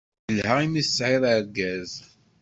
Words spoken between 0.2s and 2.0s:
Yelha imi tesɛiḍ argaz.